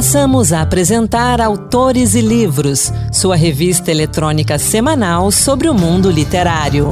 [0.00, 6.88] Passamos a apresentar Autores e Livros, sua revista eletrônica semanal sobre o mundo literário.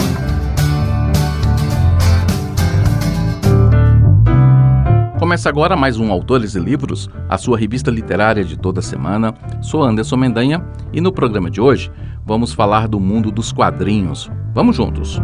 [5.18, 9.32] Começa agora mais um Autores e Livros, a sua revista literária de toda semana.
[9.62, 10.62] Sou Anderson Mendanha
[10.92, 11.90] e no programa de hoje
[12.26, 14.30] vamos falar do mundo dos quadrinhos.
[14.52, 15.18] Vamos juntos!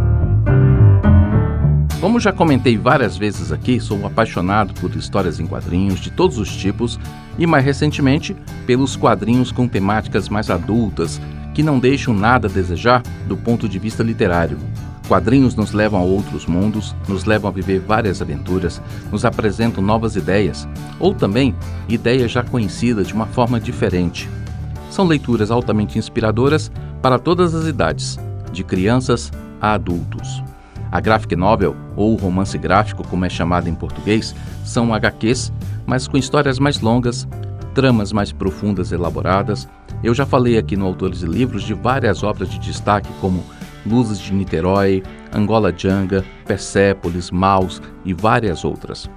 [2.05, 6.55] Como já comentei várias vezes aqui, sou apaixonado por histórias em quadrinhos de todos os
[6.55, 7.01] tipos
[7.39, 8.37] e, mais recentemente,
[8.67, 11.19] pelos quadrinhos com temáticas mais adultas
[11.55, 14.59] que não deixam nada a desejar do ponto de vista literário.
[15.09, 20.15] Quadrinhos nos levam a outros mundos, nos levam a viver várias aventuras, nos apresentam novas
[20.15, 20.69] ideias,
[21.01, 21.55] ou também
[21.89, 24.29] ideias já conhecidas de uma forma diferente.
[24.91, 28.19] São leituras altamente inspiradoras para todas as idades,
[28.53, 30.45] de crianças a adultos.
[30.95, 34.33] A graphic novel, ou romance gráfico, como é chamado em português,
[34.65, 35.53] são HQs,
[35.85, 37.27] mas com histórias mais longas,
[37.75, 39.69] tramas mais profundas elaboradas.
[40.05, 43.43] Eu já falei aqui no Autores e Livros de várias obras de destaque como
[43.85, 45.03] Luzes de Niterói,
[45.35, 49.11] Angola Janga, Persépolis, Maus e várias outras.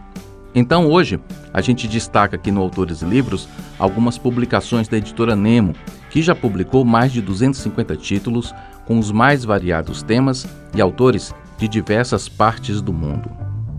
[0.55, 1.19] Então hoje
[1.53, 5.75] a gente destaca aqui no Autores e Livros algumas publicações da editora Nemo,
[6.09, 8.51] que já publicou mais de 250 títulos
[8.87, 13.29] com os mais variados temas e autores de diversas partes do mundo.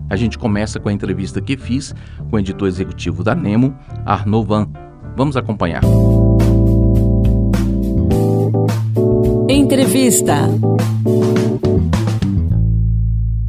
[0.09, 1.93] A gente começa com a entrevista que fiz
[2.29, 4.67] com o editor executivo da Nemo, Arnaud Van.
[5.15, 5.81] Vamos acompanhar.
[9.47, 10.47] Entrevista.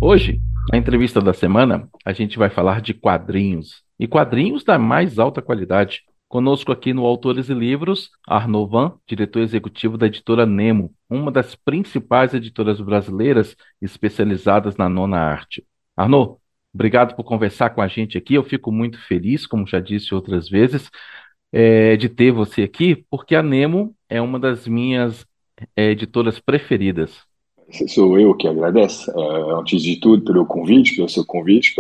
[0.01, 3.83] Hoje, na entrevista da semana, a gente vai falar de quadrinhos.
[3.99, 6.03] E quadrinhos da mais alta qualidade.
[6.31, 11.57] Conosco aqui no Autores e Livros, Arnaud Van, diretor executivo da editora Nemo, uma das
[11.57, 15.67] principais editoras brasileiras especializadas na nona arte.
[15.97, 16.37] Arnaud,
[16.73, 18.35] obrigado por conversar com a gente aqui.
[18.35, 20.89] Eu fico muito feliz, como já disse outras vezes,
[21.51, 25.27] é, de ter você aqui, porque a Nemo é uma das minhas
[25.75, 27.23] é, editoras preferidas.
[27.89, 31.75] Sou eu que agradeço, uh, antes de tudo, pelo convite, pelo seu convite,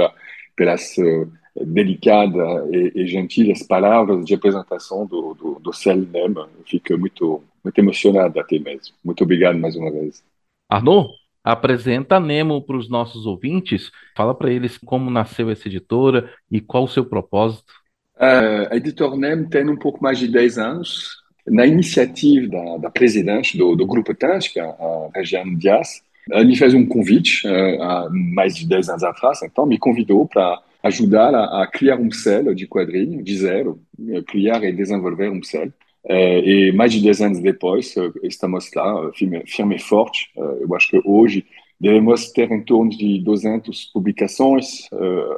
[0.56, 6.34] pelas uh, delicada e, e gentis palavras de apresentação do, do, do CELNEM.
[6.66, 8.94] Fico muito, muito emocionado até mesmo.
[9.04, 10.22] Muito obrigado mais uma vez.
[10.68, 11.10] Arnaud,
[11.42, 13.90] apresenta a Nemo para os nossos ouvintes.
[14.16, 17.72] Fala para eles como nasceu essa editora e qual o seu propósito.
[18.16, 21.20] Uh, a editora NEM tem um pouco mais de 10 anos.
[21.46, 26.74] Na iniciativa da, da presidente do, do Grupo Tântica, a Regiane Dias, ela me fez
[26.74, 31.66] um convite uh, há mais de 10 anos atrás, então me convidou para ajudar a,
[31.66, 35.72] criar um selo de quadrinho, de zero, eh, criar e desenvolver um selo.
[36.02, 40.30] É, e mais de 10 anos depois, eh, estamos lá, firme, firme e forte.
[40.36, 41.44] Eu acho que hoje
[41.78, 44.88] devemos ter em torno de 200 publicações,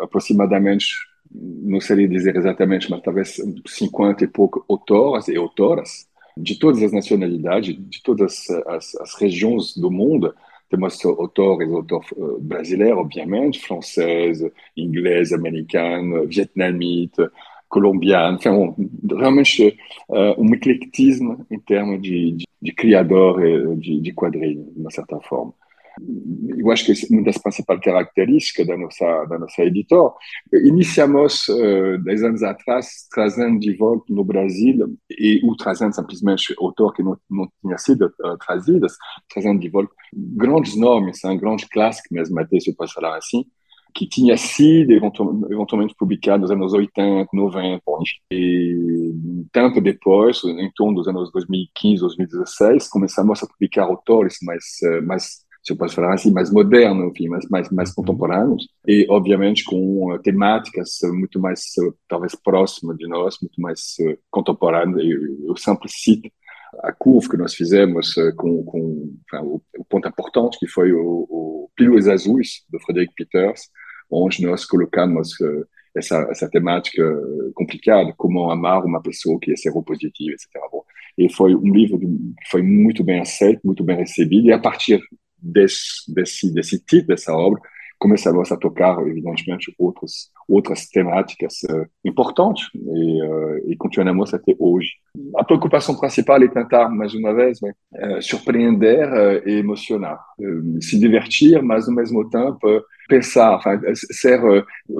[0.00, 0.86] aproximadamente,
[1.32, 6.92] não sei dizer exatamente, mas talvez 50 e pouco autores e autoras, de todas as
[6.92, 10.34] nacionalidades, de todas as, as regiões do mundo,
[10.72, 14.43] temos autores, autores uh, brasileiros, obviamente, francês,
[14.75, 17.31] inglês, americano, vietnamita,
[17.69, 18.75] colombiano, enfin, bon,
[19.19, 19.78] realmente
[20.09, 25.53] uh, um eclectismo em termos de, de, criador de, de quadrinhos, de uma certa forma.
[26.56, 30.12] Eu acho que uma das principais características da nossa da nossa editora.
[30.53, 36.92] Iniciamos uh, dez anos atrás trazendo de volta no Brasil e ou trazendo simplesmente autor
[36.92, 38.97] que não não sido uh, trazidas,
[39.32, 43.44] trazendo de volta grandes nomes, hein, grandes clássicos mesmo, até se eu posso falar assim,
[43.94, 47.82] que tinha sido eventualmente publicado nos anos 80, 90,
[48.30, 49.12] e
[49.53, 54.64] tempo depois, em torno dos anos 2015, 2016, começamos a publicar autores mais
[55.06, 57.96] mais se eu posso falar assim, mais moderno, enfim, mais, mais, mais uhum.
[57.96, 61.64] contemporâneos, e obviamente com temáticas muito mais,
[62.08, 63.96] talvez, próximas de nós, muito mais
[64.30, 65.08] contemporâneas.
[65.08, 66.28] Eu, eu sempre cito
[66.82, 71.26] a curva que nós fizemos com, com enfin, o, o, ponto importante, que foi o,
[71.28, 73.68] o Pílulas Azuis, do Frederic Peters,
[74.10, 75.36] onde nós colocamos
[75.96, 77.03] essa, essa temática
[77.54, 80.48] complicada, como amar uma pessoa que é seropositiva, etc.
[80.70, 80.82] Bom,
[81.16, 82.06] e foi um livro que
[82.50, 85.00] foi muito bem aceito, muito bem recebido, e a partir
[85.42, 87.60] desse, desse, desse título, dessa obra,
[88.03, 94.91] começamos a tocar, evidentemente, outras, outras temáticas uh, importantes e, uh, e, continuamos até hoje.
[95.36, 100.18] A preocupação principal é tentar, mais uma vez, né, uh, surpreender e emocionar,
[100.80, 104.41] se divertir, mas ao mesmo tempo pensar, enfin, ser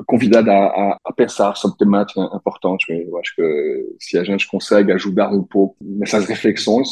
[0.07, 2.87] convidado a, a, pensar sobre temáticas importantes.
[2.89, 6.89] Eu acho que se a gente consegue ajudar um pouco nessas reflexões,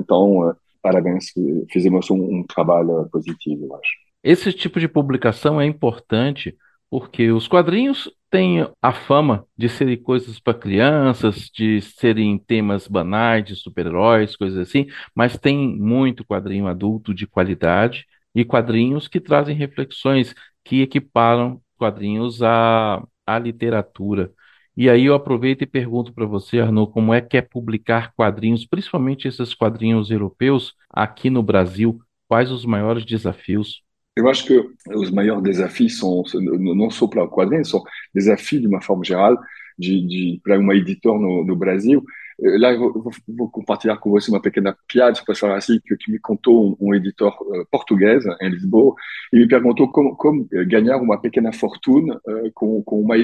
[0.00, 0.54] então
[0.88, 1.26] parabéns,
[1.70, 3.90] fizemos um, um trabalho positivo, eu acho.
[4.22, 6.56] Esse tipo de publicação é importante
[6.90, 13.44] porque os quadrinhos têm a fama de serem coisas para crianças, de serem temas banais,
[13.44, 19.54] de super-heróis, coisas assim, mas tem muito quadrinho adulto de qualidade e quadrinhos que trazem
[19.54, 24.32] reflexões que equiparam quadrinhos à, à literatura.
[24.80, 28.64] E aí eu aproveito e pergunto para você, Arnaud, como é que é publicar quadrinhos,
[28.64, 31.98] principalmente esses quadrinhos europeus, aqui no Brasil?
[32.28, 33.82] Quais os maiores desafios?
[34.16, 37.82] Eu acho que os maiores desafios são não só para o quadrinho, são
[38.14, 39.36] desafios de uma forma geral
[39.76, 42.04] de, de para uma editora no, no Brasil.
[42.38, 46.76] Lá eu vou, compartilhar com você uma pequena piada, para falar assim, que, me contou
[46.80, 48.94] um, editor uh, português em Lisboa
[49.32, 53.16] e me perguntou como, ganhar uma pequena fortuna uh, com, uma.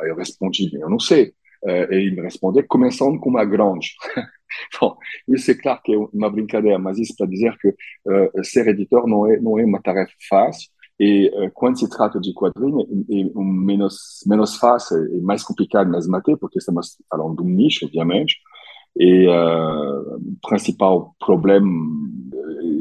[0.00, 1.32] Aí eu respondi, eu não sei.
[1.66, 3.88] E ele me respondeu, começando com uma grande.
[4.80, 4.96] Bom,
[5.28, 9.06] isso é claro que é uma brincadeira, mas isso para dizer que uh, ser editor
[9.06, 10.68] não é, não é uma tarefa fácil.
[10.98, 15.42] E uh, quando se trata de quadrinho, é, é um menos, menos fácil e mais
[15.42, 18.36] complicado mesmo até, porque estamos falando de um nicho, obviamente.
[18.96, 21.68] E uh, o principal problema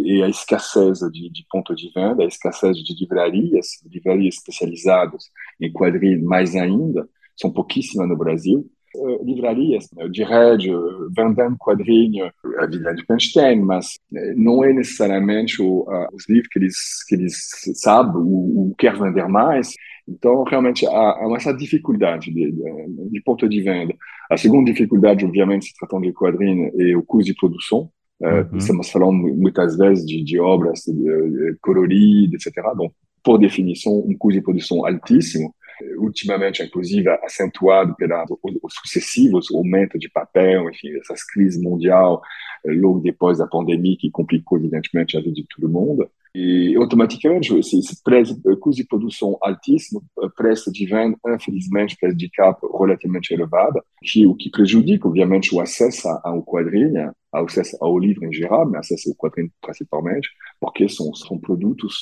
[0.05, 5.23] é a escassez de, de pontos de venda, a escassez de livrarias, livrarias especializadas
[5.65, 8.65] em quadrinhos mais ainda, são pouquíssimas no Brasil.
[8.95, 10.79] Uh, livrarias né, de rádio,
[11.17, 12.31] vendendo quadrinho,
[12.61, 13.33] evidentemente
[13.65, 17.35] mas eh, não é necessariamente o, uh, os livros que eles, que eles
[17.73, 19.73] sabem ou, ou querem vender mais.
[20.07, 23.95] Então, realmente, há, há essa dificuldade de, de, de ponto de venda.
[24.29, 27.89] A segunda dificuldade, obviamente, se tratando de quadrinho, é o custo de produção.
[28.21, 28.57] Uhum.
[28.57, 32.63] Estamos falando muitas vezes de, de obras de, coloridas, etc.
[32.75, 35.53] Donc, por definição, um custo de produção altíssimo,
[35.97, 42.19] ultimamente, inclusive, acentuado pelos sucessivos aumentos de papel, enfim, essas crises mundiais,
[42.65, 46.09] logo depois da pandemia, que complicou, evidentemente, a vida de todo mundo.
[46.35, 50.03] E automaticamente, esse, esse preço, custo de produção altíssimo,
[50.35, 55.61] preço de venda, infelizmente, preço de capa relativamente elevado, que, o que prejudica, obviamente, o
[55.61, 60.27] acesso ao quadrinho, ao acesso ao livro em geral, mas acesso ao quadrinho principalmente,
[60.59, 62.01] porque são, são produtos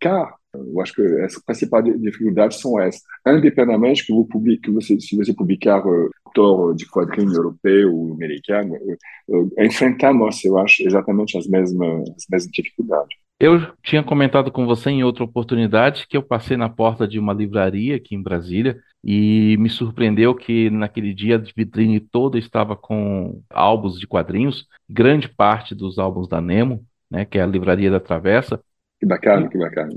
[0.00, 0.34] caros.
[0.54, 3.00] Eu acho que as principais dificuldades são essas.
[3.26, 8.74] Independentemente que, publique, que você, se você publicar uh, autor de quadrinho europeu ou americano,
[8.74, 13.16] uh, uh, enfrentamos, eu acho, exatamente as mesmas, as mesmas dificuldades.
[13.40, 17.32] Eu tinha comentado com você em outra oportunidade que eu passei na porta de uma
[17.32, 23.42] livraria aqui em Brasília e me surpreendeu que naquele dia a vitrine toda estava com
[23.50, 27.98] álbuns de quadrinhos, grande parte dos álbuns da Nemo, né, que é a livraria da
[27.98, 28.62] Travessa.
[29.02, 29.90] Que bacana, que bacana.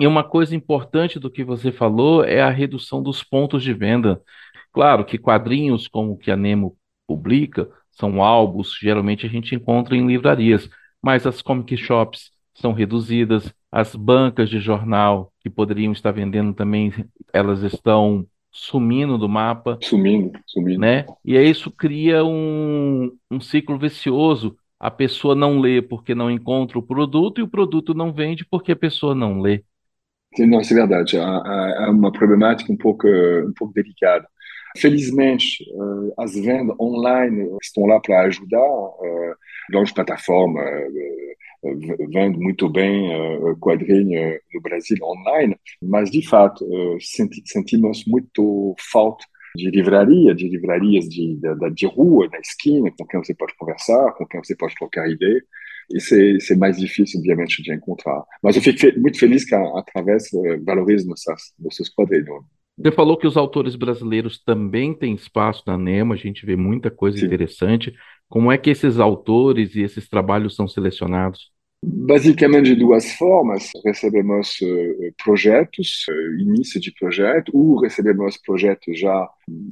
[0.00, 4.22] E uma coisa importante do que você falou é a redução dos pontos de venda.
[4.72, 6.74] Claro que quadrinhos como o que a Nemo
[7.06, 10.70] publica são álbuns, geralmente a gente encontra em livrarias,
[11.02, 16.94] mas as comic shops são reduzidas, as bancas de jornal que poderiam estar vendendo também,
[17.34, 19.78] elas estão sumindo do mapa.
[19.82, 20.80] Sumindo, sumindo.
[20.80, 21.04] Né?
[21.22, 24.56] E isso cria um, um ciclo vicioso.
[24.80, 28.72] A pessoa não lê porque não encontra o produto e o produto não vende porque
[28.72, 29.62] a pessoa não lê.
[30.38, 31.18] Não, isso é verdade.
[31.18, 34.26] É uma problemática um pouco, um pouco delicada.
[34.78, 38.66] Felizmente, eh, as vendas online estão lá para ajudar.
[39.72, 41.34] Longe eh, plataforma eh,
[42.08, 43.10] vende muito bem
[43.60, 46.64] quadrinho no Brasil online, mas de fato
[47.00, 49.24] senti, sentimos muito falta
[49.56, 54.12] de livraria, de livrarias de, de, de rua, da esquina, com quem você pode conversar,
[54.12, 55.42] com quem você pode trocar ideia.
[55.92, 58.22] Isso é, isso é mais difícil, obviamente, de encontrar.
[58.42, 62.44] Mas eu fico muito feliz que, através, uh, valorize nossas, nossos quadrinhos.
[62.78, 66.90] Você falou que os autores brasileiros também têm espaço na NEMA, a gente vê muita
[66.90, 67.26] coisa Sim.
[67.26, 67.92] interessante.
[68.28, 71.50] Como é que esses autores e esses trabalhos são selecionados?
[71.82, 73.70] Basicamente de duas formas.
[73.82, 79.26] Recebemos uh, projetos, uh, início de projeto, ou recebemos projetos já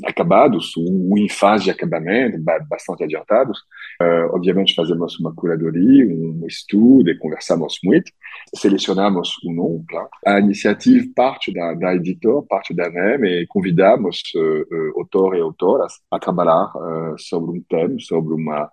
[0.06, 3.58] acabados, ou em fase de acabamento, bastante adiantados.
[4.00, 8.10] Uh, obviamente fazemos uma curadoria, um estudo e conversamos muito.
[8.56, 10.08] Selecionamos o nome, claro.
[10.24, 14.22] A iniciativa parte da, da editora, parte da NEM, e convidamos
[14.96, 16.72] autores e autoras a trabalhar
[17.18, 18.70] sobre um tema, sobre uma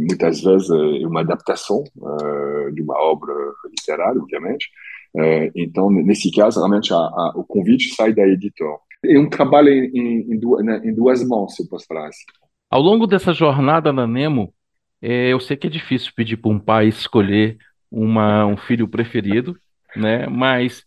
[0.00, 3.32] muitas vezes é uma adaptação eh, de uma obra
[3.68, 4.68] literária, obviamente.
[5.16, 8.76] Eh, então, nesse caso, realmente, a, a, o convite sai da editora.
[9.04, 12.24] É um trabalho em, em, em, duas mãos, se eu posso falar assim.
[12.70, 14.54] Ao longo dessa jornada na Nemo,
[15.00, 17.58] eu sei que é difícil pedir para um pai escolher
[17.90, 19.56] uma, um filho preferido,
[19.96, 20.26] né?
[20.28, 20.84] Mas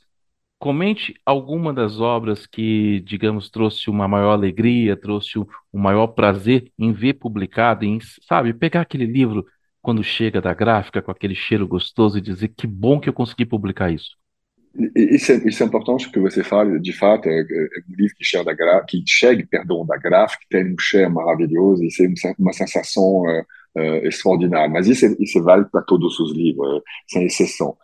[0.66, 6.92] Comente alguma das obras que, digamos, trouxe uma maior alegria, trouxe um maior prazer em
[6.92, 9.46] ver publicado, em, sabe, pegar aquele livro
[9.80, 13.46] quando chega da gráfica com aquele cheiro gostoso e dizer que bom que eu consegui
[13.46, 14.18] publicar isso.
[14.96, 18.26] Isso é, isso é importante que você fale, de fato, é, é um livro que
[18.26, 22.54] chega da graf, que chega, perdão, da que tem um cheiro maravilhoso, e c'est uma
[22.54, 23.46] sensação uh,
[23.78, 24.74] uh, extraordinária.
[24.74, 27.78] Mas isso, isso vale para todos os livros, sem exceção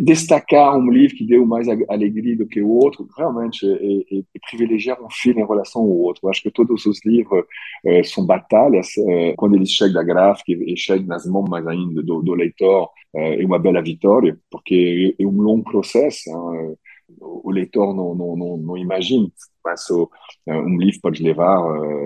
[0.00, 5.10] destacar um livro que deu mais alegria do que o outro, realmente, é, privilegiar um
[5.10, 6.20] filme em relação ao outro.
[6.24, 7.44] Eu acho que todos os livros
[7.84, 12.02] é, são batalhas, é, quando eles chegam da gráfica e chegam nas mãos mais ainda
[12.02, 16.28] do, do leitor, é, é uma bela vitória, porque é um longo processo.
[16.28, 16.76] Hein?
[17.20, 19.28] O leitor não, não, não, não imagina,
[19.64, 21.60] mas um livro pode levar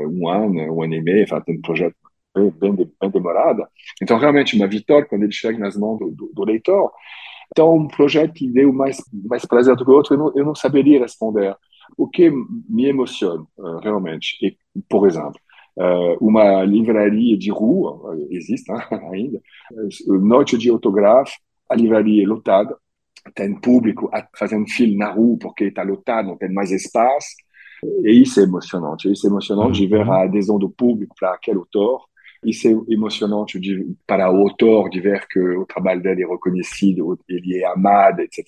[0.06, 1.94] um ano, um ano e meio, tem um projeto
[2.34, 3.66] bem, bem, bem demorado.
[4.02, 6.92] Então, realmente, uma vitória quando ele chega nas mãos do, do, do leitor.
[7.50, 10.44] Então, um projeto que deu mais, mais prazer do que o outro, eu não, eu
[10.44, 11.56] não saberia responder.
[11.96, 12.30] O que
[12.68, 14.54] me emociona, uh, realmente, é,
[14.88, 15.40] por exemplo,
[15.76, 19.40] uh, uma livraria de rua, uh, existe né, ainda,
[20.06, 21.32] noite de autógrafo,
[21.68, 22.76] a livraria é lotada,
[23.34, 27.28] tem público fazendo fila na rua porque está lotado, não tem mais espaço,
[28.04, 29.10] e isso é emocionante.
[29.10, 30.12] Isso é emocionante de ver uhum.
[30.12, 32.02] a adesão do público para aquele autor
[32.44, 37.18] isso é emocionante de, para o autor de ver que o trabalho dele é reconhecido,
[37.28, 38.46] ele é amado, etc.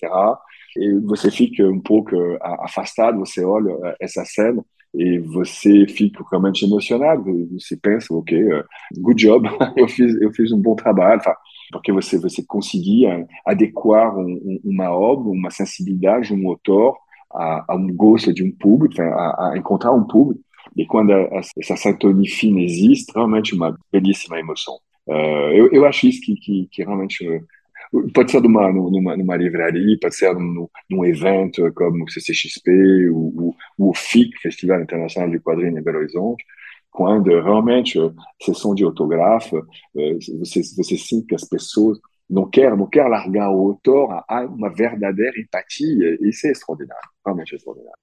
[0.77, 7.23] E você fica um pouco afastado, você olha essa cena e você fica realmente emocionado.
[7.53, 8.63] Você pensa, ok,
[8.97, 11.21] good job, eu fiz, eu fiz um bom trabalho.
[11.71, 16.97] Porque você, você conseguia adequar um, uma obra, uma sensibilidade, um autor
[17.33, 20.43] a, a um gosto de um público, a, a encontrar um público
[20.75, 24.75] e quando essa sintonia fina existe, realmente uma belíssima emoção.
[25.05, 29.35] Uh, eu, eu acho isso que, que, que realmente uh, pode ser numa, numa, numa
[29.35, 35.39] livraria, pode ser num, num evento como o CCXP, o, o, FIC, Festival Internacional de
[35.39, 36.45] Quadrinhos em Belo Horizonte,
[36.89, 39.65] quando realmente uh, sessão de autógrafo,
[40.39, 41.99] você, você sente que as pessoas
[42.29, 47.55] não querem, não querem largar o autor, há uma verdadeira empatia, isso é extraordinário, realmente
[47.55, 47.99] extraordinário.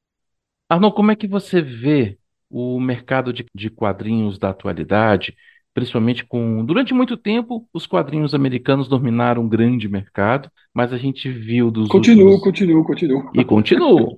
[0.69, 2.19] Arnaud, como é que você vê
[2.51, 5.35] o mercado de, de quadrinhos da atualidade,
[5.75, 6.65] principalmente com.
[6.65, 11.89] Durante muito tempo, os quadrinhos americanos dominaram um grande mercado, mas a gente viu dos.
[11.89, 12.45] Continua, últimos...
[12.45, 13.31] continua, continua.
[13.35, 14.17] E continua.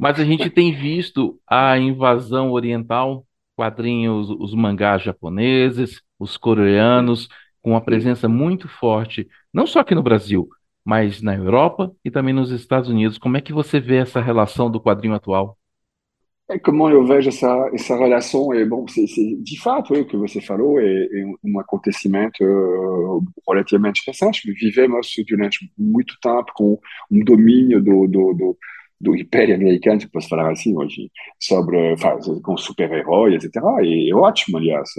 [0.00, 3.24] mas a gente tem visto a invasão oriental,
[3.56, 7.28] quadrinhos, os mangás japoneses, os coreanos,
[7.62, 10.48] com uma presença muito forte, não só aqui no Brasil,
[10.84, 13.18] mas na Europa e também nos Estados Unidos.
[13.18, 15.58] Como é que você vê essa relação do quadrinho atual?
[16.50, 18.48] É, como eu vejo essa, essa relação,
[19.42, 24.50] de fato, é, o que você falou é, é um acontecimento uh, relativamente recente.
[24.54, 26.78] Vivemos durante muito tempo com
[27.10, 28.58] um domínio do, do, do
[29.00, 31.94] do Império Americano, se posso falar assim hoje, sobre,
[32.42, 33.62] com super-heróis, etc.
[33.82, 34.90] E é ótimo, aliás.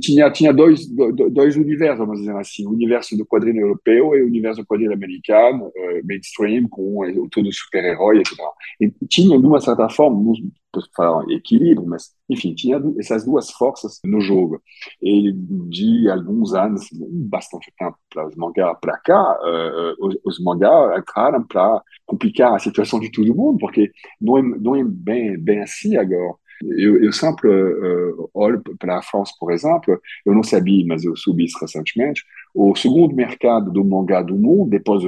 [0.00, 4.26] Tinha, tinha dois, dois universos, vamos dizer assim, o universo do quadrinho europeu e o
[4.26, 5.72] universo do quadrinho americano,
[6.04, 8.38] mainstream, com todo super-herói, etc.
[8.80, 10.32] E tinha, de uma certa forma,
[10.72, 14.62] posso falar equilíbrio, mas, enfim, tinha essas duas forças no jogo.
[15.02, 20.98] E de alguns anos, bastante tempo para os mangás para cá, uh, os, os mangás
[20.98, 25.62] entraram para complicar a situação de todo mundo, porque não é, não é bem, bem
[25.62, 26.34] assim agora.
[26.62, 31.14] Eu, eu sempre uh, olho para a França, por exemplo, eu não sabia, mas eu
[31.16, 32.22] soube isso recentemente,
[32.54, 35.02] o segundo mercado do mangá do mundo, depois.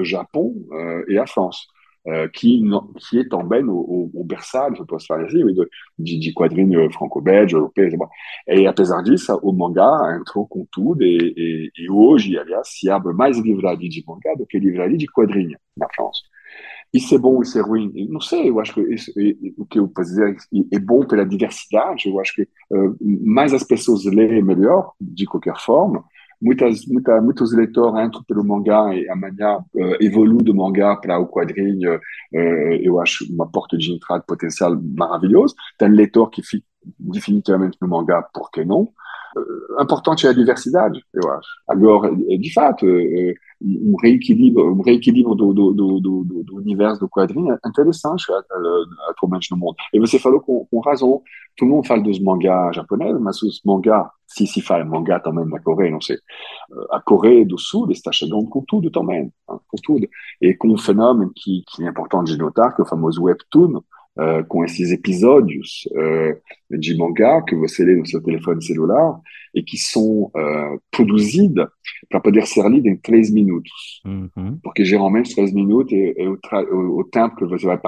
[2.06, 2.62] Uh, qui,
[2.96, 5.44] qui est também o, o, o berçário, se eu posso falar assim,
[5.98, 7.86] de, de quadrinho franco-belge, europeu,
[8.46, 13.12] e apesar disso, o mangá entrou com tudo, e, e, e hoje, aliás, se abre
[13.12, 16.20] mais livraria de mangá do que livraria de quadrinho na França.
[16.94, 17.92] Isso é bom, isso é ruim?
[18.08, 19.12] Não sei, eu acho que isso,
[19.58, 20.34] o que eu posso dizer
[20.72, 25.58] é bom pela diversidade, eu acho que uh, mais as pessoas leem melhor, de qualquer
[25.58, 26.02] forma,
[26.40, 33.00] muitos entram pelo mangá e amanhã uh, evoluem do mangá para o quadrinho, uh, eu
[33.00, 35.54] acho uma porta de entrada potencial maravilhosa.
[35.78, 36.64] Tem leitor que fica
[36.98, 38.82] definitivamente no mangá, por que não?
[39.36, 41.48] Uh, importante é a diversidade, eu acho.
[41.68, 47.08] Agora, de fato, uh, um reequilíbrio, um reequilíbrio do, do, do, do, do universo do
[47.08, 48.24] quadrinho é interessante
[49.08, 49.74] atualmente no mundo.
[49.92, 51.20] E você falou com, com razão,
[51.56, 55.60] todo mundo fala dos mangás japoneses, mas os mangás, se se fala mangá também na
[55.60, 56.16] Coreia, não sei,
[56.90, 60.08] a Coreia do Sul está chegando com tudo também, com tudo.
[60.40, 63.82] E com um fenômeno que, que é importante de notar, que o famoso webtoon,
[64.18, 69.20] uh, com esses episódios uh, de mangá que você lê no seu telefone celular
[69.54, 71.68] e que são uh, produzidos
[72.10, 74.02] para poder ser lidos em três minutos.
[74.04, 74.58] Uhum.
[74.62, 76.38] Porque geralmente três minutos é, é o,
[76.72, 77.78] o, o, tempo que você vai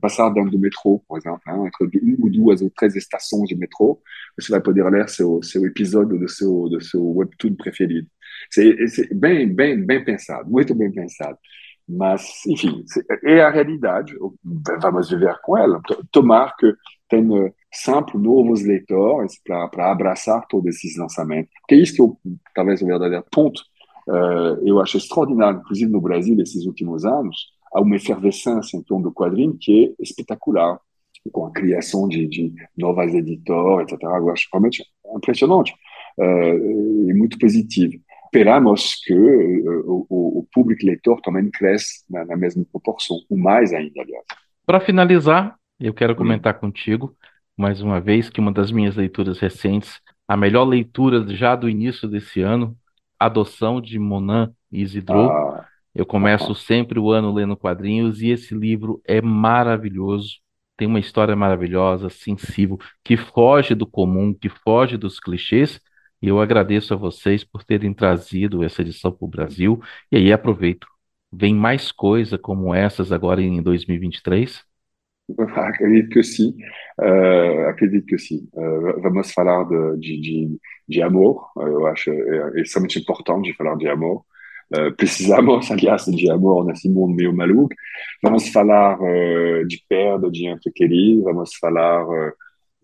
[0.00, 3.56] passar dentro do metrô, por exemplo, hein, entre uma ou duas ou três estações de
[3.56, 3.98] metrô,
[4.38, 8.06] você vai poder ler seu, seu episódio do seu, do seu webtoon preferido.
[8.50, 11.38] C'est bem, bem, bem pensado, muito bem pensado.
[11.88, 12.84] Mas, enfim,
[13.24, 14.14] é a realidade,
[14.80, 15.80] vamos viver com ela.
[16.12, 16.70] Tomar que
[17.08, 21.50] tenha sempre novos leitores para abraçar todos esses lançamentos.
[21.66, 22.18] Que é isso que eu,
[22.54, 23.62] talvez o verdadeiro ponto,
[24.06, 29.04] uh, eu acho extraordinário, inclusive no Brasil, esses últimos anos, há uma efervescência em torno
[29.04, 30.78] do quadrinho que é espetacular,
[31.32, 34.02] com a criação de, de novas editoras, etc.
[34.02, 34.84] Eu acho realmente
[35.16, 35.72] impressionante
[36.18, 42.36] uh, e muito positivo esperamos que uh, o, o, público leitor também cresça na, na,
[42.36, 44.24] mesma proporção, ou mais ainda, aliás.
[44.64, 46.16] Para finalizar, eu quero hum.
[46.16, 46.60] comentar hum.
[46.60, 47.16] contigo,
[47.56, 52.08] mais uma vez, que uma das minhas leituras recentes, a melhor leitura já do início
[52.08, 52.76] desse ano,
[53.18, 55.30] Adoção de Monan e Isidro.
[55.30, 55.66] Ah.
[55.94, 60.36] Eu começo sempre o ano lendo quadrinhos e esse livro é maravilhoso.
[60.76, 65.80] Tem uma história maravilhosa, sensível, que foge do comum, que foge dos clichês
[66.20, 69.80] e eu agradeço a vocês por terem trazido essa edição para o Brasil.
[70.10, 70.86] E aí aproveito.
[71.32, 74.64] Vem mais coisa como essas agora em 2023?
[75.56, 76.56] Acredito que sim.
[76.98, 78.48] Uh, acredito que sim.
[78.52, 80.58] Uh, vamos falar de, de, de,
[80.88, 81.50] de, amor.
[81.56, 84.24] Eu acho é extremamente importante falar de amor.
[84.74, 87.74] Uh, precisamos, aliás, de amor nesse mundo meio maluco.
[88.22, 88.98] Vamos falar
[89.66, 91.24] de perda de ente querido.
[91.24, 92.06] Vamos falar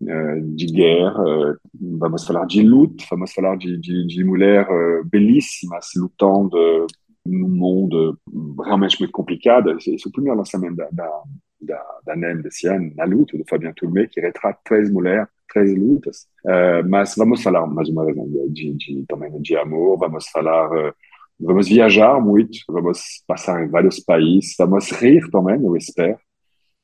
[0.01, 5.87] eh, de guerra, vamos falar de luta, vamos falar de, de, de mulheres eh, belíssimas
[5.95, 6.85] lutando
[7.25, 8.19] num mundo
[8.63, 9.71] realmente muito complicado.
[9.71, 11.23] Esse é o primeiro lançamento da, da,
[11.61, 15.73] da, da NEM desse ano, Na Luta, do Fabien Tourmé, que retrata três mulheres, três
[15.73, 16.27] lutas.
[16.43, 18.17] Uh, mas vamos falar mais uma vez
[18.53, 20.93] de, de, também de amor, vamos falar, uh,
[21.39, 26.19] vamos viajar muito, vamos passar em vários países, vamos rir também, eu espero,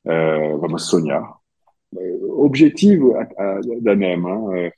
[0.06, 1.41] uh, vamos sonhar
[2.38, 3.14] objetivo
[3.82, 4.72] da NEM, hein,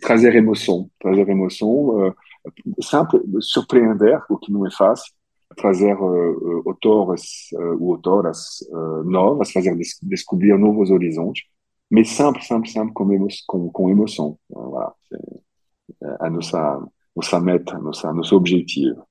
[0.00, 2.14] trazer emoção, trazer emoção,
[2.80, 5.12] simple, surpreender, o que não é fácil,
[5.56, 7.48] trazer uh, autores
[7.80, 11.44] ou autoras uh, novas, fazer des descobrir novos horizontes,
[11.90, 14.38] mas sempre, sempre, sempre com, emo com, com emoção.
[14.48, 14.92] Voilà.
[16.02, 19.06] É a nossa, nossa meta, nossa, nosso objetivo.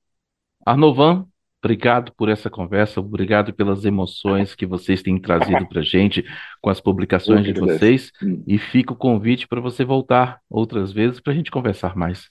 [0.64, 1.26] Arnovan,
[1.66, 6.24] Obrigado por essa conversa, obrigado pelas emoções que vocês têm trazido para gente
[6.62, 8.12] com as publicações de vocês.
[8.22, 8.40] Hum.
[8.46, 12.30] E fica o convite para você voltar outras vezes para a gente conversar mais.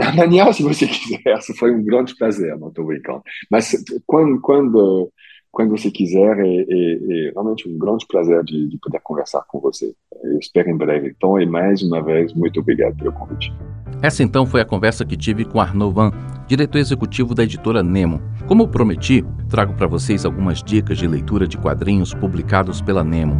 [0.16, 3.22] Daniel, se você quiser, foi um grande prazer, estou brincando.
[3.48, 3.72] Mas
[4.04, 5.12] quando, quando,
[5.52, 9.60] quando você quiser, é, é, é realmente um grande prazer de, de, poder conversar com
[9.60, 9.94] você.
[10.24, 11.12] Eu espero em breve.
[11.14, 13.52] Então, e mais uma vez, muito obrigado pelo convite.
[14.00, 16.10] Essa então foi a conversa que tive com Arnaud Van,
[16.48, 18.20] diretor executivo da editora Nemo.
[18.48, 23.36] Como prometi, trago para vocês algumas dicas de leitura de quadrinhos publicados pela Nemo.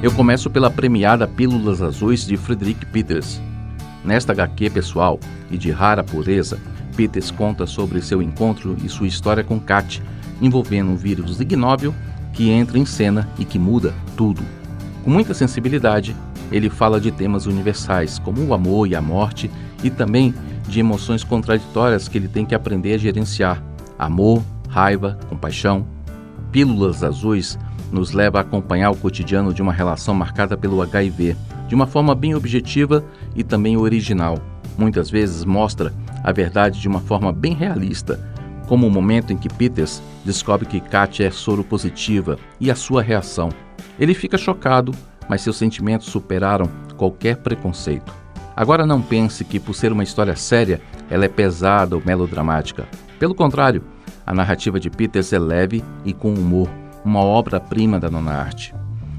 [0.00, 3.42] Eu começo pela premiada Pílulas Azuis de Frederick Peters.
[4.04, 5.18] Nesta HQ pessoal
[5.50, 6.58] e de rara pureza,
[6.96, 10.02] Peters conta sobre seu encontro e sua história com Kat,
[10.42, 11.94] envolvendo um vírus ignóbil
[12.32, 14.42] que entra em cena e que muda tudo.
[15.04, 16.14] Com muita sensibilidade,
[16.50, 19.50] ele fala de temas universais, como o amor e a morte,
[19.82, 20.34] e também
[20.68, 23.62] de emoções contraditórias que ele tem que aprender a gerenciar:
[23.98, 25.86] amor, raiva, compaixão.
[26.50, 27.58] Pílulas Azuis
[27.90, 31.36] nos leva a acompanhar o cotidiano de uma relação marcada pelo HIV,
[31.68, 34.38] de uma forma bem objetiva e também original.
[34.76, 38.20] Muitas vezes mostra a verdade de uma forma bem realista,
[38.66, 43.02] como o momento em que Peters descobre que Katia é soro positiva e a sua
[43.02, 43.50] reação.
[43.98, 44.92] Ele fica chocado,
[45.28, 48.12] mas seus sentimentos superaram qualquer preconceito.
[48.54, 52.86] Agora não pense que por ser uma história séria, ela é pesada ou melodramática.
[53.18, 53.82] Pelo contrário,
[54.26, 56.68] a narrativa de Peters é leve e com humor,
[57.04, 58.74] uma obra-prima da nona arte.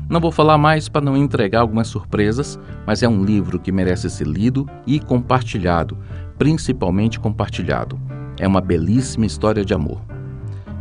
[0.10, 4.10] Não vou falar mais para não entregar algumas surpresas, mas é um livro que merece
[4.10, 5.98] ser lido e compartilhado,
[6.38, 8.00] principalmente compartilhado.
[8.40, 10.02] É uma belíssima história de amor.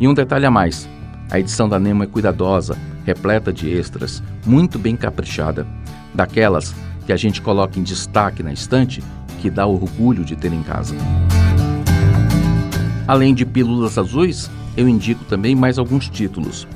[0.01, 0.89] E um detalhe a mais:
[1.31, 5.67] a edição da Nemo é cuidadosa, repleta de extras, muito bem caprichada,
[6.15, 6.75] daquelas
[7.07, 9.03] que a gente coloca em destaque na estante,
[9.41, 10.95] que dá orgulho de ter em casa.
[13.07, 16.67] Além de Pílulas Azuis, eu indico também mais alguns títulos.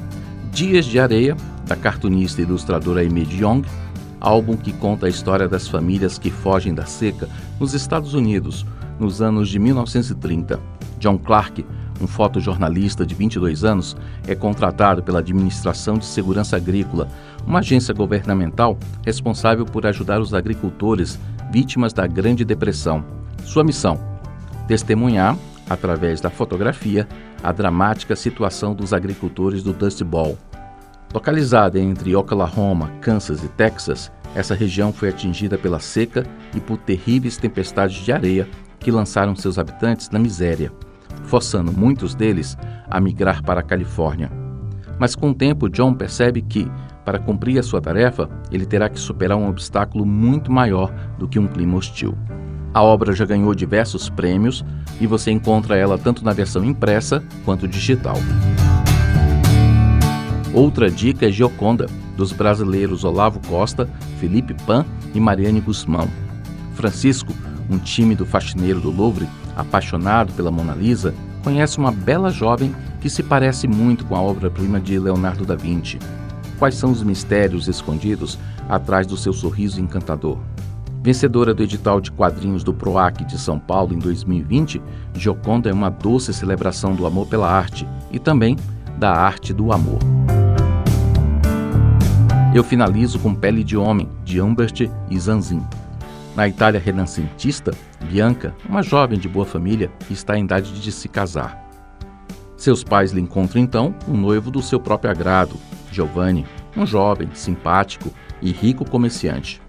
[0.53, 1.37] Dias de Areia,
[1.67, 3.63] da cartunista e ilustradora Amy Young,
[4.21, 7.29] álbum que conta a história das famílias que fogem da seca
[7.61, 8.67] nos Estados Unidos
[8.99, 10.61] nos anos de 1930.
[10.99, 11.65] John Clark,
[12.01, 17.09] um fotojornalista de 22 anos, é contratado pela Administração de Segurança Agrícola,
[17.47, 21.19] uma agência governamental responsável por ajudar os agricultores
[21.51, 23.05] vítimas da Grande Depressão.
[23.45, 23.99] Sua missão:
[24.67, 25.37] testemunhar,
[25.69, 27.07] através da fotografia,
[27.43, 30.39] a dramática situação dos agricultores do Dust Bowl.
[31.13, 37.39] Localizada entre Oklahoma, Kansas e Texas, essa região foi atingida pela seca e por terríveis
[37.39, 38.47] tempestades de areia
[38.87, 40.71] que lançaram seus habitantes na miséria.
[41.25, 42.57] forçando muitos deles
[42.89, 44.31] a migrar para a Califórnia.
[44.97, 46.71] Mas com o tempo, John percebe que,
[47.05, 51.37] para cumprir a sua tarefa, ele terá que superar um obstáculo muito maior do que
[51.37, 52.17] um clima hostil.
[52.73, 54.65] A obra já ganhou diversos prêmios
[55.01, 58.19] e você encontra ela tanto na versão impressa quanto digital.
[60.55, 63.89] Outra dica é Gioconda, dos brasileiros Olavo Costa,
[64.21, 66.09] Felipe Pan e Mariane Guzmão.
[66.75, 67.33] Francisco,
[67.71, 73.23] um tímido faxineiro do Louvre, apaixonado pela Mona Lisa, conhece uma bela jovem que se
[73.23, 75.99] parece muito com a obra-prima de Leonardo da Vinci.
[76.59, 80.39] Quais são os mistérios escondidos atrás do seu sorriso encantador?
[81.03, 84.83] Vencedora do edital de quadrinhos do PROAC de São Paulo em 2020,
[85.15, 88.57] Gioconda é uma doce celebração do amor pela arte e também
[88.99, 90.01] da arte do amor.
[92.53, 95.63] Eu finalizo com Pele de Homem, de Humbert e Zanzin.
[96.37, 97.73] Na Itália renascentista,
[98.11, 101.67] Bianca, uma jovem de boa família, está em idade de se casar.
[102.59, 105.57] Seus pais lhe encontram então um noivo do seu próprio agrado,
[105.91, 106.45] Giovanni,
[106.77, 109.63] um jovem, simpático e rico comerciante.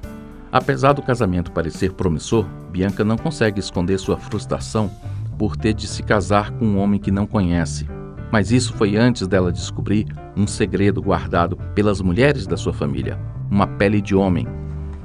[0.51, 4.91] Apesar do casamento parecer promissor, Bianca não consegue esconder sua frustração
[5.38, 7.88] por ter de se casar com um homem que não conhece,
[8.30, 13.17] mas isso foi antes dela descobrir um segredo guardado pelas mulheres da sua família:
[13.49, 14.45] uma pele de homem.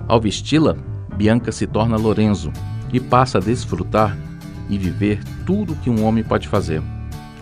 [0.09, 0.77] Ao vesti-la,
[1.23, 2.53] Bianca se torna Lorenzo
[2.93, 4.19] e passa a desfrutar
[4.69, 6.83] e viver tudo o que um homem pode fazer.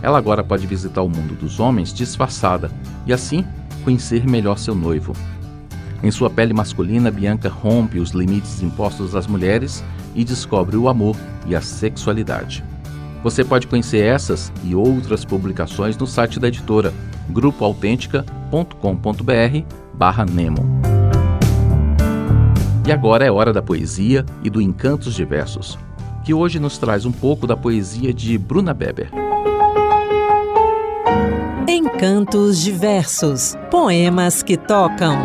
[0.03, 2.69] Ela agora pode visitar o mundo dos homens disfarçada
[3.07, 3.43] e assim
[3.83, 5.13] conhecer melhor seu noivo.
[6.03, 11.17] Em sua pele masculina, Bianca rompe os limites impostos às mulheres e descobre o amor
[11.47, 12.63] e a sexualidade.
[13.23, 16.93] Você pode conhecer essas e outras publicações no site da editora
[17.31, 20.90] grupoautêntica.com.br Nemo.
[22.83, 25.77] E agora é hora da poesia e do Encantos Diversos,
[26.25, 29.11] que hoje nos traz um pouco da poesia de Bruna Beber.
[31.67, 35.15] Encantos Diversos Poemas que tocam.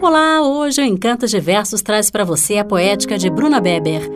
[0.00, 4.08] Olá, hoje o Encantos Diversos traz para você a poética de Bruna Beber.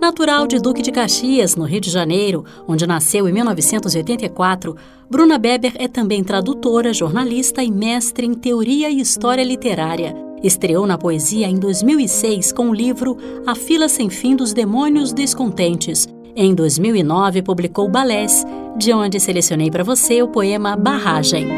[0.00, 4.74] Natural de Duque de Caxias, no Rio de Janeiro, onde nasceu em 1984,
[5.10, 10.25] Bruna Beber é também tradutora, jornalista e mestre em teoria e história literária.
[10.42, 16.06] Estreou na poesia em 2006 com o livro A Fila Sem Fim dos Demônios Descontentes.
[16.34, 18.44] Em 2009, publicou Balés,
[18.76, 21.48] de onde selecionei para você o poema Barragem.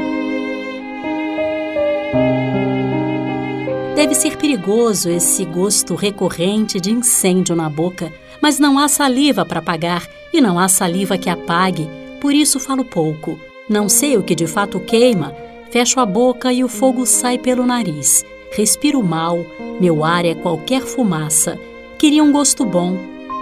[3.97, 9.59] Deve ser perigoso esse gosto recorrente de incêndio na boca mas não há saliva para
[9.59, 11.89] apagar e não há saliva que apague,
[12.21, 13.39] por isso falo pouco.
[13.69, 15.35] Não sei o que de fato queima,
[15.71, 18.25] fecho a boca e o fogo sai pelo nariz.
[18.53, 19.39] Respiro mal,
[19.81, 21.59] meu ar é qualquer fumaça.
[21.99, 22.97] Queria um gosto bom,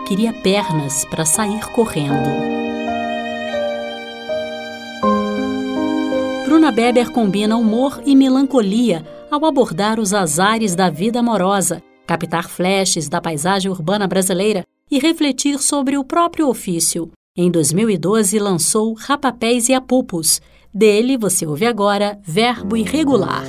[0.06, 2.28] queria pernas para sair correndo.
[6.44, 13.08] Bruna Beber combina humor e melancolia ao abordar os azares da vida amorosa, captar flashes
[13.08, 17.10] da paisagem urbana brasileira e refletir sobre o próprio ofício.
[17.36, 20.40] Em 2012, lançou Rapapés e Apupos.
[20.72, 23.44] Dele, você ouve agora Verbo Irregular.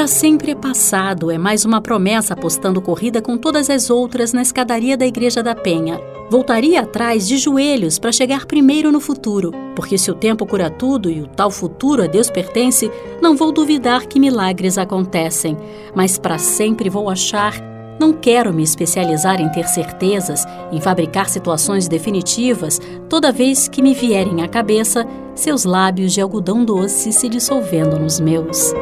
[0.00, 4.40] Para sempre é passado é mais uma promessa apostando corrida com todas as outras na
[4.40, 6.00] escadaria da Igreja da Penha.
[6.30, 11.10] Voltaria atrás de joelhos para chegar primeiro no futuro, porque se o tempo cura tudo
[11.10, 15.54] e o tal futuro a Deus pertence, não vou duvidar que milagres acontecem,
[15.94, 17.60] mas para sempre vou achar
[18.00, 23.92] não quero me especializar em ter certezas, em fabricar situações definitivas toda vez que me
[23.92, 28.72] vierem à cabeça seus lábios de algodão doce se dissolvendo nos meus.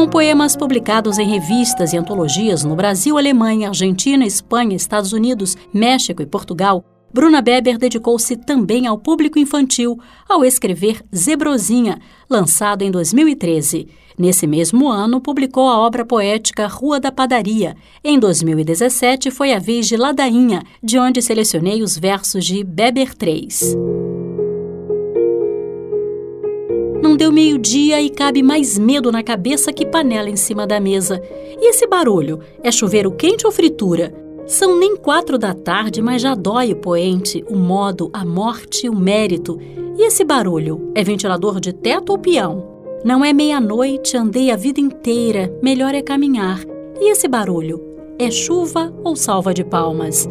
[0.00, 6.22] Com poemas publicados em revistas e antologias no Brasil, Alemanha, Argentina, Espanha, Estados Unidos, México
[6.22, 6.82] e Portugal,
[7.12, 11.98] Bruna Beber dedicou-se também ao público infantil ao escrever Zebrozinha,
[12.30, 13.88] lançado em 2013.
[14.18, 17.76] Nesse mesmo ano, publicou a obra poética Rua da Padaria.
[18.02, 23.76] Em 2017, foi a vez de Ladainha, de onde selecionei os versos de Beber 3.
[27.20, 31.20] Deu meio-dia e cabe mais medo na cabeça que panela em cima da mesa.
[31.60, 32.40] E esse barulho?
[32.62, 34.14] É chuveiro quente ou fritura?
[34.46, 38.96] São nem quatro da tarde, mas já dói o poente, o modo, a morte, o
[38.96, 39.60] mérito.
[39.98, 40.90] E esse barulho?
[40.94, 42.66] É ventilador de teto ou peão?
[43.04, 46.64] Não é meia-noite, andei a vida inteira, melhor é caminhar.
[46.98, 47.82] E esse barulho?
[48.18, 50.26] É chuva ou salva de palmas?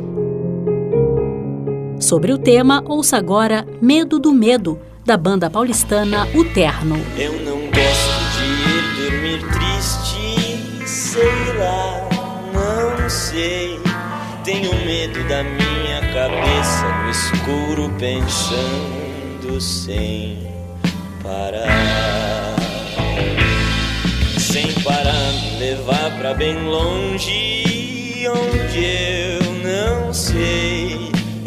[1.99, 7.03] Sobre o tema, ouça agora Medo do Medo, da banda paulistana O Terno.
[7.17, 12.09] Eu não gosto de dormir triste, sei lá
[14.43, 20.47] tenho medo da minha cabeça no escuro pensando sem
[21.23, 22.55] parar.
[24.37, 29.38] Sem parar, me levar pra bem longe, onde eu não sei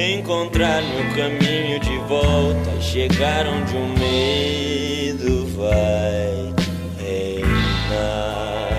[0.03, 2.81] encontrar meu caminho de volta.
[2.81, 6.53] Chegar onde o medo vai
[6.99, 8.73] reinar.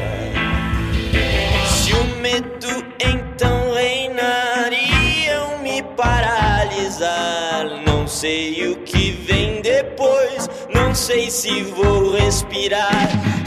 [1.68, 7.66] Se o medo então reinaria, me paralisar.
[7.86, 13.42] Não sei o que vem depois, não sei se vou respirar.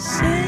[0.00, 0.39] Say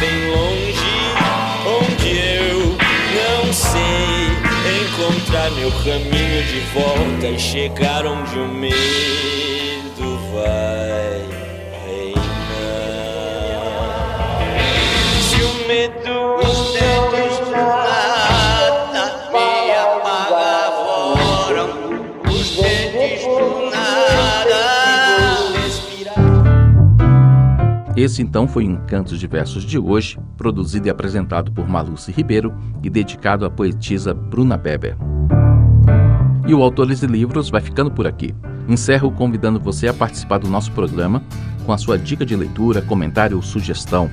[0.00, 1.14] bem longe,
[1.66, 2.76] onde eu
[3.16, 4.28] não sei
[4.82, 11.24] encontrar meu caminho de volta e chegar onde o medo vai
[11.86, 12.16] reinar.
[15.22, 20.45] Se o medo, os dedos do nada me apavoram,
[27.96, 32.54] Esse então foi o Encantos de Versos de hoje, produzido e apresentado por Maluce Ribeiro
[32.82, 34.98] e dedicado à poetisa Bruna Beber.
[36.46, 38.34] E o Autores e Livros vai ficando por aqui.
[38.68, 41.22] Encerro convidando você a participar do nosso programa
[41.64, 44.10] com a sua dica de leitura, comentário ou sugestão.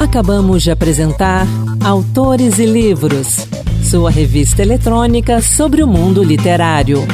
[0.00, 1.46] Acabamos de apresentar
[1.84, 3.46] Autores e Livros,
[3.88, 7.06] sua revista eletrônica sobre o mundo literário.